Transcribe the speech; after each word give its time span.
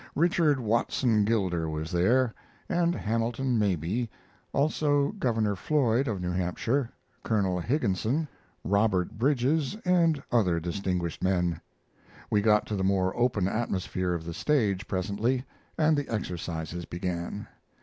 Richard 0.15 0.59
Watson 0.59 1.25
Gilder 1.25 1.69
was 1.69 1.91
there, 1.91 2.33
and 2.67 2.95
Hamilton 2.95 3.59
Mabie; 3.59 4.09
also 4.51 5.11
Governor 5.19 5.55
Floyd 5.55 6.07
of 6.07 6.19
New 6.19 6.31
Hampshire; 6.31 6.89
Colonel 7.21 7.59
Higginson, 7.59 8.27
Robert 8.63 9.19
Bridges, 9.19 9.77
and 9.85 10.19
other 10.31 10.59
distinguished 10.59 11.23
men. 11.23 11.61
We 12.31 12.41
got 12.41 12.65
to 12.65 12.75
the 12.75 12.83
more 12.83 13.15
open 13.15 13.47
atmosphere 13.47 14.15
of 14.15 14.25
the 14.25 14.33
stage 14.33 14.87
presently, 14.87 15.45
and 15.77 15.95
the 15.95 16.09
exercises 16.09 16.85
began. 16.85 17.45